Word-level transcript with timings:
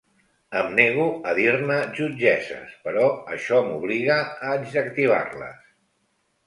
Em 0.61 0.69
nego 0.79 1.03
a 1.31 1.35
dir-ne 1.39 1.77
jutgesses, 1.99 2.73
però 2.87 3.05
això 3.37 3.61
m'obliga 3.69 4.19
a 4.31 4.53
adjectivar-les. 4.59 5.67